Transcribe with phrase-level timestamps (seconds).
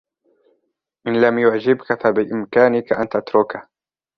[1.07, 3.69] إن لم يعجبك فبإمكانك أن تتركه.